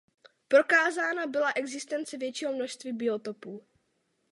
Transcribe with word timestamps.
Prokázána 0.47 1.27
byla 1.27 1.51
existence 1.55 2.17
většího 2.17 2.51
množství 2.53 2.93
biotopů. 2.93 3.63